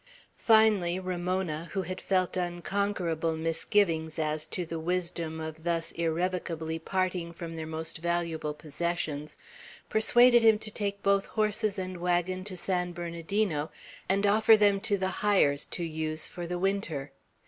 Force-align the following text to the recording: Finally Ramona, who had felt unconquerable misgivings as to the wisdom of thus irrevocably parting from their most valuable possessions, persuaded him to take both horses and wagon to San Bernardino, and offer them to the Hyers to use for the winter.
Finally 0.39 0.99
Ramona, 0.99 1.69
who 1.73 1.83
had 1.83 2.01
felt 2.01 2.35
unconquerable 2.35 3.37
misgivings 3.37 4.17
as 4.17 4.47
to 4.47 4.65
the 4.65 4.79
wisdom 4.79 5.39
of 5.39 5.63
thus 5.63 5.91
irrevocably 5.91 6.79
parting 6.79 7.31
from 7.31 7.55
their 7.55 7.67
most 7.67 7.99
valuable 7.99 8.55
possessions, 8.55 9.37
persuaded 9.89 10.41
him 10.41 10.57
to 10.57 10.71
take 10.71 11.03
both 11.03 11.27
horses 11.27 11.77
and 11.77 11.97
wagon 11.97 12.43
to 12.43 12.57
San 12.57 12.93
Bernardino, 12.93 13.69
and 14.09 14.25
offer 14.25 14.57
them 14.57 14.81
to 14.81 14.97
the 14.97 15.21
Hyers 15.23 15.67
to 15.67 15.83
use 15.83 16.27
for 16.27 16.47
the 16.47 16.57
winter. 16.57 17.11